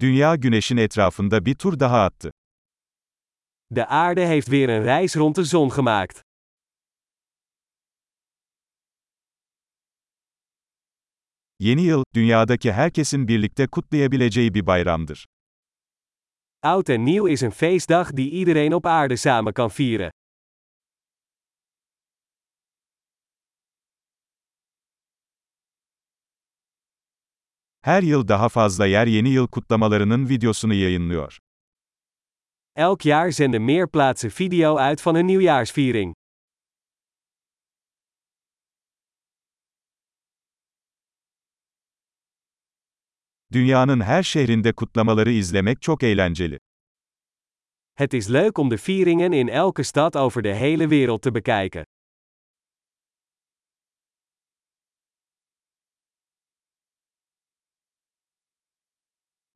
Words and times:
Dünya 0.00 0.36
güneşin 0.36 0.76
etrafında 0.76 1.46
bir 1.46 1.54
tur 1.54 1.80
daha 1.80 2.04
attı. 2.04 2.30
De 3.70 3.86
aarde 3.86 4.28
heeft 4.28 4.46
weer 4.46 4.68
een 4.68 4.84
reis 4.84 5.16
rond 5.16 5.36
de 5.36 5.44
zon 5.44 5.68
gemaakt. 5.68 6.22
Yeni 11.58 11.82
yıl, 11.82 12.04
dünyadaki 12.14 12.72
herkesin 12.72 13.28
birlikte 13.28 13.66
kutlayabileceği 13.66 14.54
bir 14.54 14.66
bayramdır. 14.66 15.26
Oud 16.62 16.88
en 16.88 17.04
nieuw 17.04 17.32
is 17.32 17.42
een 17.42 17.50
feestdag 17.50 18.16
die 18.16 18.30
iedereen 18.30 18.72
op 18.72 18.86
aarde 18.86 19.16
samen 19.16 19.52
kan 19.52 19.70
vieren. 19.70 20.10
Her 27.86 28.02
yıl 28.02 28.28
daha 28.28 28.48
fazla 28.48 28.86
yer 28.86 29.06
yeni 29.06 29.28
yıl 29.28 29.46
kutlamalarının 29.46 30.28
videosunu 30.28 30.74
yayınlıyor. 30.74 31.38
Elk 32.76 33.02
jaar 33.02 33.30
zenden 33.30 33.62
meer 33.62 33.88
plaatsen 33.88 34.30
video 34.40 34.76
uit 34.76 35.06
van 35.06 35.14
hun 35.14 35.26
nieuwjaarsviering. 35.26 36.14
Dünyanın 43.52 44.00
her 44.00 44.22
şehrinde 44.22 44.72
kutlamaları 44.72 45.30
izlemek 45.30 45.82
çok 45.82 46.02
eğlenceli. 46.02 46.58
Het 47.94 48.14
is 48.14 48.30
leuk 48.30 48.58
om 48.58 48.70
de 48.70 48.76
vieringen 48.88 49.32
in 49.32 49.48
elke 49.48 49.84
stad 49.84 50.14
over 50.14 50.44
de 50.44 50.54
hele 50.60 50.84
wereld 50.84 51.22
te 51.22 51.34
bekijken. 51.34 51.84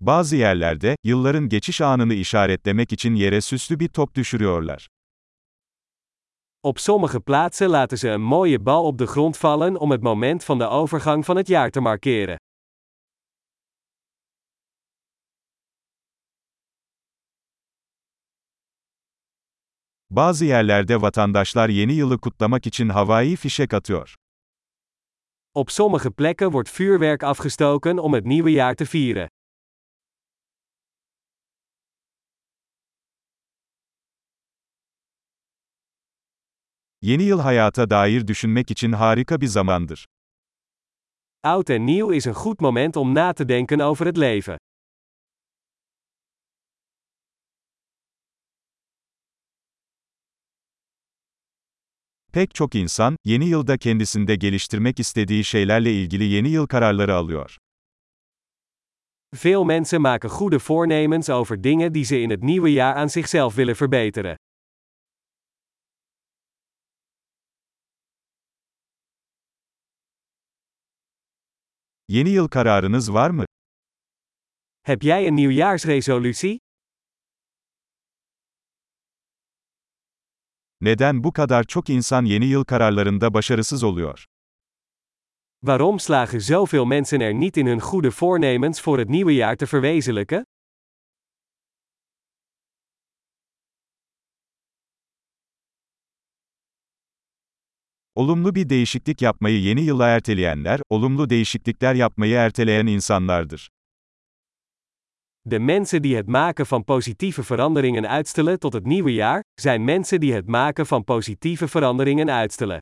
Bazı 0.01 0.37
yerlerde, 0.37 0.97
yılların 1.05 1.49
geçiş 1.49 1.81
anını 1.81 2.15
işaretlemek 2.15 2.93
için 2.93 3.15
yere 3.15 3.41
süslü 3.41 3.81
bir 3.81 3.89
top 3.89 4.15
düşürüyorlar. 4.15 4.89
Op 6.63 6.81
sommige 6.81 7.21
plaatsen 7.21 7.73
laten 7.73 7.97
ze 7.97 8.09
een 8.09 8.21
mooie 8.21 8.67
bal 8.67 8.85
op 8.85 8.99
de 8.99 9.05
grond 9.05 9.35
vallen 9.35 9.77
om 9.77 9.91
het 9.91 10.03
moment 10.03 10.45
van 10.51 10.61
de 10.61 10.67
overgang 10.67 11.29
van 11.29 11.37
het 11.37 11.49
jaar 11.49 11.71
te 11.71 11.81
markeren. 11.81 12.39
Bazı 20.11 20.45
yerlerde 20.45 21.03
vatandaşlar 21.03 21.69
yeni 21.69 21.93
yılı 21.93 22.19
kutlamak 22.21 22.67
için 22.67 22.89
havai 22.89 23.37
fişek 23.37 23.75
atıyor. 23.75 24.15
Op 25.55 25.71
sommige 25.71 26.11
plekken 26.11 26.51
wordt 26.51 26.81
vuurwerk 26.81 27.23
afgestoken 27.23 27.99
om 27.99 28.15
het 28.15 28.25
nieuwe 28.25 28.51
jaar 28.51 28.75
te 28.75 28.85
vieren. 28.85 29.29
Yeni 37.03 37.23
yıl 37.23 37.41
hayata 37.41 37.91
dair 37.91 38.27
düşünmek 38.27 38.71
için 38.71 38.93
harika 38.93 39.41
bir 39.41 39.47
zamandır. 39.47 40.07
Oud 41.45 41.69
en 41.69 41.87
nieuw 41.87 42.17
is 42.17 42.27
een 42.27 42.35
goed 42.35 42.61
moment 42.61 42.97
om 42.97 43.15
na 43.15 43.33
te 43.33 43.49
denken 43.49 43.79
over 43.81 44.07
het 44.07 44.19
leven. 44.19 44.59
Pek 52.33 52.55
çok 52.55 52.75
insan, 52.75 53.17
yeni 53.25 53.49
yılda 53.49 53.79
kendisinde 53.79 54.35
geliştirmek 54.37 55.01
istediği 55.01 55.45
şeylerle 55.45 55.93
ilgili 55.93 56.25
yeni 56.25 56.49
yıl 56.49 56.67
kararları 56.67 57.15
alıyor. 57.15 57.57
Veel 59.45 59.65
mensen 59.65 60.01
maken 60.01 60.31
goede 60.39 60.59
voornemens 60.69 61.31
over 61.31 61.65
dingen 61.65 61.95
die 61.95 62.05
ze 62.05 62.21
in 62.21 62.31
het 62.31 62.43
nieuwe 62.43 62.71
jaar 62.71 62.95
aan 62.97 63.09
zichzelf 63.09 63.57
willen 63.57 63.75
verbeteren. 63.75 64.37
Yeni 72.11 72.31
yıl 72.31 72.49
kararınız 72.49 73.13
var 73.15 73.31
mı? 73.31 73.45
Heb 74.83 75.03
jij 75.03 75.27
een 75.27 75.37
nieuwjaarsresolutie? 75.37 76.59
Neden 80.81 81.25
bu 81.25 81.33
kadar 81.33 81.65
çok 81.65 81.91
insan 81.91 82.25
yeni 82.25 82.47
yıl 82.47 82.65
kararlarında 82.65 83.35
başarısız 83.35 83.83
oluyor? 83.85 84.25
Waarom 85.61 86.01
slagen 86.01 86.39
zoveel 86.39 86.85
mensen 86.85 87.21
er 87.21 87.41
niet 87.41 87.57
in 87.57 87.67
hun 87.67 87.81
goede 87.81 88.11
voornemens 88.11 88.81
voor 88.81 88.99
het 88.99 89.09
nieuwe 89.09 89.33
jaar 89.33 89.57
te 89.57 89.67
verwezenlijken? 89.67 90.45
Olumlu 98.21 98.55
bir 98.55 98.69
değişiklik 98.69 99.23
yapmayı 99.23 99.61
yeni 99.61 99.81
yıla 99.81 100.09
erteleyenler, 100.09 100.81
olumlu 100.91 101.31
değişiklikler 101.31 101.95
yapmayı 101.95 102.35
erteleyen 102.35 102.87
insanlardır. 102.87 103.71
De 105.47 105.59
mensen 105.59 106.03
die 106.05 106.17
het 106.17 106.29
maken 106.29 106.67
van 106.71 106.85
positieve 106.85 107.43
veranderingen 107.51 108.19
uitstellen 108.19 108.59
tot 108.59 108.75
het 108.75 108.87
nieuwe 108.87 109.13
jaar, 109.13 109.43
zijn 109.61 109.85
mensen 109.85 110.21
die 110.21 110.35
het 110.35 110.49
maken 110.49 110.87
van 110.87 111.05
positieve 111.05 111.67
veranderingen 111.69 112.29
uitstellen. 112.29 112.81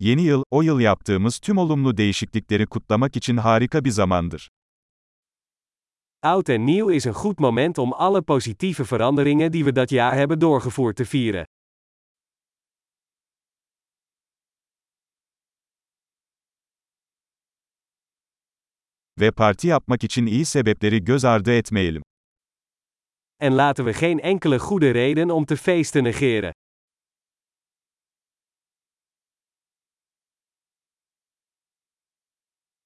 Yeni 0.00 0.22
yıl, 0.22 0.42
o 0.50 0.62
yıl 0.62 0.80
yaptığımız 0.80 1.38
tüm 1.38 1.58
olumlu 1.58 1.96
değişiklikleri 1.96 2.66
kutlamak 2.66 3.16
için 3.16 3.36
harika 3.36 3.84
bir 3.84 3.90
zamandır. 3.90 4.50
Oud 6.18 6.48
en 6.48 6.64
nieuw 6.64 6.88
is 6.88 7.04
een 7.04 7.14
goed 7.14 7.38
moment 7.38 7.78
om 7.78 7.92
alle 7.92 8.22
positieve 8.22 8.84
veranderingen 8.84 9.50
die 9.50 9.64
we 9.64 9.72
dat 9.72 9.90
jaar 9.90 10.14
hebben 10.14 10.38
doorgevoerd 10.38 10.96
te 10.96 11.04
vieren. 11.04 11.44
Ve 19.20 19.32
parti 19.32 19.66
yapmak 19.66 20.02
için 20.02 20.26
iyi 20.26 20.44
sebepleri 20.44 21.04
göz 21.04 21.24
ardı 21.24 21.52
etmeyelim. 21.52 22.02
En 23.40 23.52
laten 23.52 23.84
we 23.84 23.92
geen 23.92 24.20
enkele 24.20 24.58
goede 24.58 24.90
reden 24.90 25.30
om 25.30 25.44
te 25.44 25.56
feesten 25.56 26.02
negeren. 26.04 26.52